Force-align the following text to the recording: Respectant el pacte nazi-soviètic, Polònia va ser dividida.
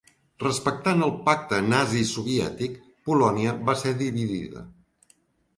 Respectant 0.43 1.03
el 1.07 1.11
pacte 1.27 1.59
nazi-soviètic, 1.73 2.79
Polònia 3.11 3.55
va 3.71 3.77
ser 3.83 3.93
dividida. 4.03 4.69